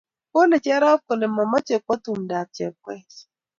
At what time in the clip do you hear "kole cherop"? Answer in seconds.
0.31-0.99